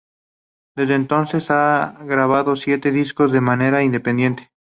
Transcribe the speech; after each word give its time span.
Desde 0.75 0.95
entonces 0.95 1.51
ha 1.51 1.95
grabado 2.05 2.55
siete 2.55 2.89
discos 2.91 3.31
de 3.31 3.39
manera 3.39 3.83
independiente. 3.83 4.49